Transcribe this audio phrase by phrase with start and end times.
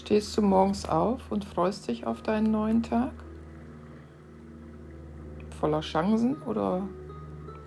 [0.00, 3.12] Stehst du morgens auf und freust dich auf deinen neuen Tag?
[5.60, 6.88] Voller Chancen oder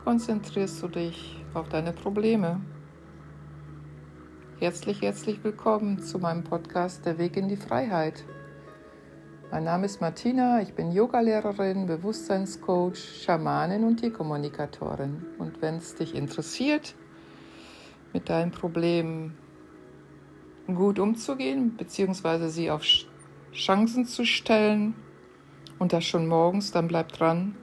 [0.03, 2.59] konzentrierst du dich auf deine Probleme?
[4.57, 8.25] Herzlich, herzlich willkommen zu meinem Podcast Der Weg in die Freiheit.
[9.51, 15.23] Mein Name ist Martina, ich bin Yogalehrerin, Bewusstseinscoach, Schamanin und Tierkommunikatorin.
[15.37, 16.95] Und wenn es dich interessiert,
[18.11, 19.37] mit deinen Problemen
[20.67, 22.83] gut umzugehen, beziehungsweise sie auf
[23.53, 24.95] Chancen zu stellen
[25.79, 27.55] und das schon morgens, dann bleib dran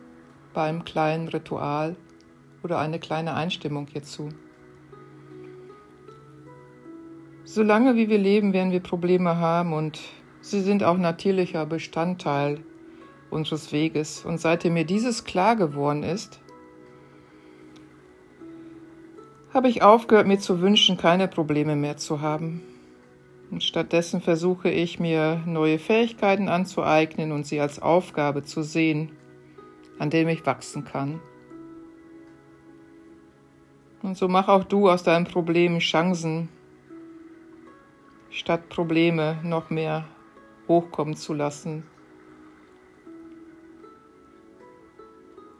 [0.52, 1.96] bei einem kleinen Ritual
[2.62, 4.28] oder eine kleine Einstimmung hierzu.
[7.44, 9.98] Solange wie wir leben, werden wir Probleme haben und
[10.40, 12.60] sie sind auch natürlicher Bestandteil
[13.30, 14.24] unseres Weges.
[14.24, 16.40] Und seitdem mir dieses klar geworden ist,
[19.52, 22.62] habe ich aufgehört, mir zu wünschen, keine Probleme mehr zu haben.
[23.50, 29.12] Und stattdessen versuche ich mir neue Fähigkeiten anzueignen und sie als Aufgabe zu sehen,
[29.98, 31.20] an dem ich wachsen kann.
[34.02, 36.48] Und so mach auch du aus deinen Problemen Chancen,
[38.30, 40.06] statt Probleme noch mehr
[40.68, 41.82] hochkommen zu lassen.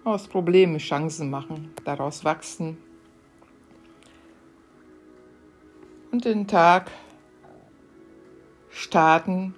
[0.04, 2.78] Aus Problemen Chancen machen, daraus wachsen
[6.10, 6.90] und den Tag
[8.90, 9.54] starten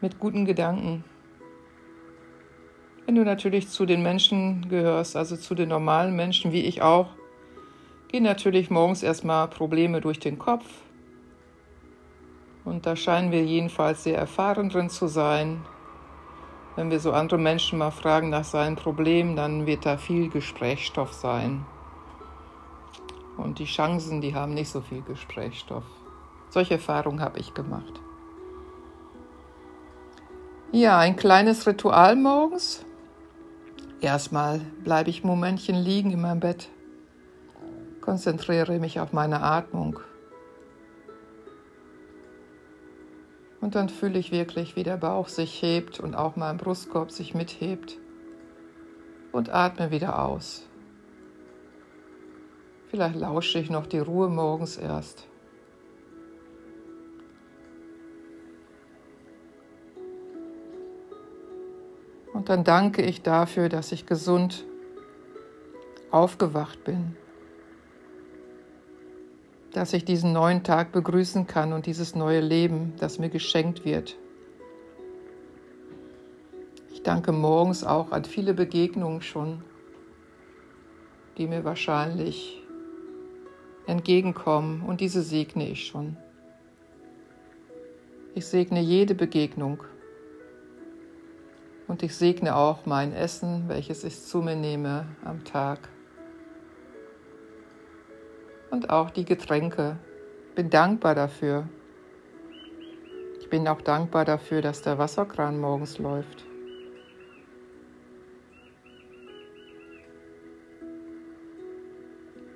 [0.00, 1.04] mit guten Gedanken.
[3.04, 7.10] Wenn du natürlich zu den Menschen gehörst, also zu den normalen Menschen wie ich auch,
[8.08, 10.66] gehen natürlich morgens erstmal Probleme durch den Kopf.
[12.64, 15.64] Und da scheinen wir jedenfalls sehr erfahren drin zu sein.
[16.74, 21.12] Wenn wir so andere Menschen mal fragen nach seinen Problemen, dann wird da viel Gesprächsstoff
[21.12, 21.64] sein.
[23.36, 25.84] Und die Chancen, die haben nicht so viel Gesprächsstoff.
[26.50, 28.00] Solche Erfahrungen habe ich gemacht.
[30.72, 32.84] Ja, ein kleines Ritual morgens.
[34.00, 36.68] Erstmal bleibe ich Momentchen liegen in meinem Bett,
[38.00, 40.00] konzentriere mich auf meine Atmung.
[43.60, 47.34] Und dann fühle ich wirklich, wie der Bauch sich hebt und auch mein Brustkorb sich
[47.34, 47.98] mithebt.
[49.32, 50.66] Und atme wieder aus.
[52.88, 55.26] Vielleicht lausche ich noch die Ruhe morgens erst.
[62.36, 64.66] Und dann danke ich dafür, dass ich gesund
[66.10, 67.16] aufgewacht bin,
[69.72, 74.18] dass ich diesen neuen Tag begrüßen kann und dieses neue Leben, das mir geschenkt wird.
[76.92, 79.64] Ich danke morgens auch an viele Begegnungen schon,
[81.38, 82.62] die mir wahrscheinlich
[83.86, 86.18] entgegenkommen und diese segne ich schon.
[88.34, 89.82] Ich segne jede Begegnung
[91.88, 95.88] und ich segne auch mein Essen, welches ich zu mir nehme am Tag.
[98.70, 99.96] Und auch die Getränke.
[100.54, 101.68] Bin dankbar dafür.
[103.40, 106.44] Ich bin auch dankbar dafür, dass der Wasserkran morgens läuft.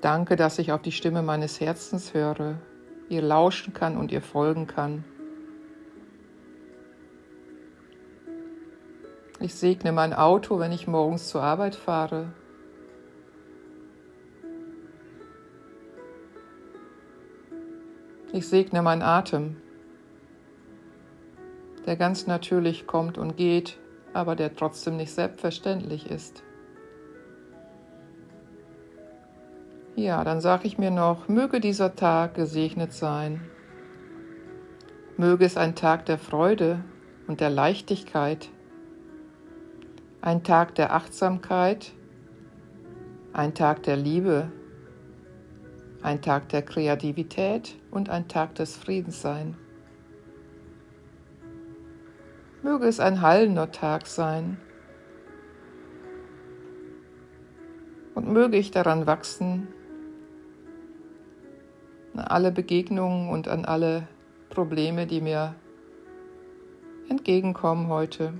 [0.00, 2.58] Danke, dass ich auf die Stimme meines Herzens höre,
[3.10, 5.04] ihr lauschen kann und ihr folgen kann.
[9.42, 12.32] Ich segne mein Auto, wenn ich morgens zur Arbeit fahre.
[18.34, 19.56] Ich segne meinen Atem,
[21.86, 23.78] der ganz natürlich kommt und geht,
[24.12, 26.42] aber der trotzdem nicht selbstverständlich ist.
[29.96, 33.40] Ja, dann sage ich mir noch, möge dieser Tag gesegnet sein.
[35.16, 36.84] Möge es ein Tag der Freude
[37.26, 38.50] und der Leichtigkeit
[40.22, 41.92] ein Tag der Achtsamkeit,
[43.32, 44.52] ein Tag der Liebe,
[46.02, 49.56] ein Tag der Kreativität und ein Tag des Friedens sein.
[52.62, 54.58] Möge es ein heilender Tag sein
[58.14, 59.68] und möge ich daran wachsen,
[62.14, 64.06] an alle Begegnungen und an alle
[64.50, 65.54] Probleme, die mir
[67.08, 68.34] entgegenkommen heute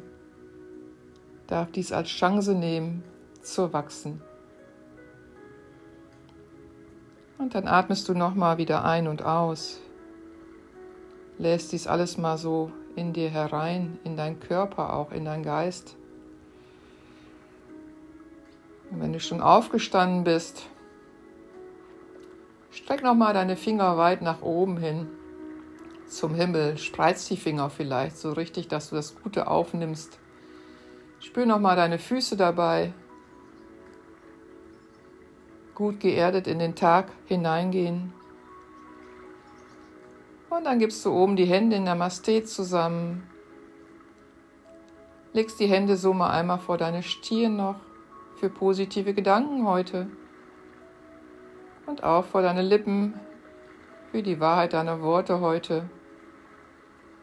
[1.50, 3.02] darf dies als Chance nehmen,
[3.43, 4.23] zu wachsen.
[7.38, 9.81] Und dann atmest du nochmal wieder ein und aus.
[11.38, 15.97] Lässt dies alles mal so in dir herein, in deinen Körper, auch in deinen Geist.
[18.91, 20.67] Und wenn du schon aufgestanden bist,
[22.70, 25.08] streck nochmal deine Finger weit nach oben hin
[26.11, 30.19] zum Himmel, spreiz die Finger vielleicht so richtig, dass du das Gute aufnimmst.
[31.20, 32.93] Spür nochmal deine Füße dabei.
[35.75, 38.12] Gut geerdet in den Tag hineingehen.
[40.49, 43.28] Und dann gibst du oben die Hände in Namaste zusammen.
[45.32, 47.76] Legst die Hände so mal einmal vor deine Stirn noch
[48.37, 50.08] für positive Gedanken heute.
[51.87, 53.14] Und auch vor deine Lippen
[54.11, 55.88] für die Wahrheit deiner Worte heute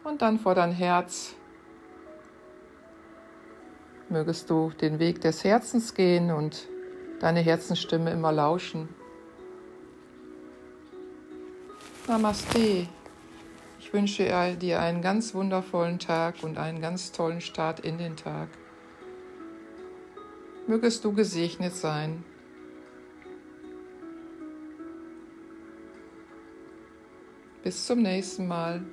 [0.04, 1.36] und dann vor dein Herz.
[4.10, 6.70] Mögest du den Weg des Herzens gehen und
[7.20, 8.88] deine Herzensstimme immer lauschen.
[12.08, 12.88] Namaste.
[13.80, 18.48] Ich wünsche dir einen ganz wundervollen Tag und einen ganz tollen Start in den Tag.
[20.68, 22.24] Mögest du gesegnet sein.
[27.62, 28.86] Bis zum nächsten Mal.